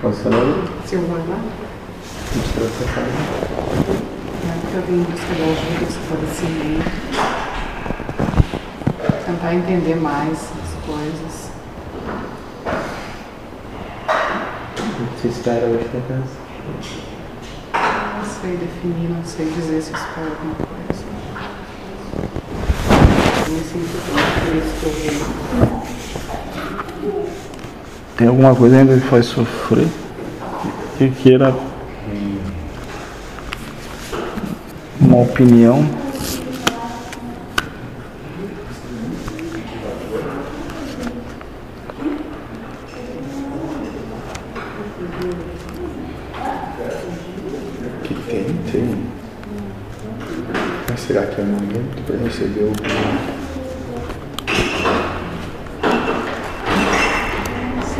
[0.00, 0.66] Qual o seu nome?
[0.86, 3.10] Silvana, Me trouxe essa né,
[4.70, 6.90] que eu vim em busca de ajuda, esclarecimento,
[9.26, 11.50] tentar entender mais as coisas.
[14.78, 16.32] O que você espera hoje da casa?
[18.16, 21.04] Não sei definir, não sei dizer se espero alguma coisa.
[23.46, 25.79] Eu me sinto por isso que eu venho.
[28.20, 29.88] Tem alguma coisa ainda que faz sofrer?
[30.98, 31.56] Que queira
[35.00, 35.82] uma opinião?
[48.04, 49.04] Que tem, tem.
[50.90, 52.72] Mas será que é o momento para receber o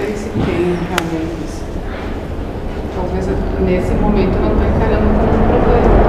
[0.01, 1.61] Se tem realmente.
[2.95, 3.27] Talvez
[3.61, 6.01] nesse momento eu não estou encarando como um problema.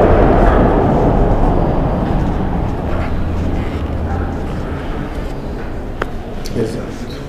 [6.57, 7.21] Exato.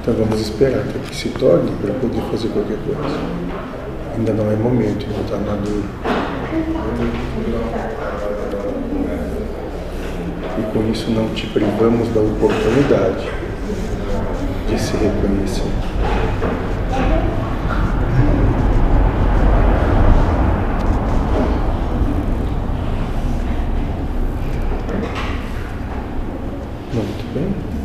[0.00, 3.18] Então vamos esperar que se torne para poder fazer qualquer coisa.
[4.16, 5.84] Ainda não é momento, ainda está maduro.
[10.58, 13.47] E com isso não te privamos da oportunidade
[14.68, 15.62] de se reconhecer.
[26.92, 27.77] Muito bem.